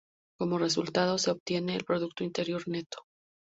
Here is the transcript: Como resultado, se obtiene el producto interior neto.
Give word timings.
Como 0.39 0.57
resultado, 0.57 1.19
se 1.19 1.29
obtiene 1.29 1.75
el 1.75 1.83
producto 1.83 2.23
interior 2.23 2.63
neto. 2.67 3.03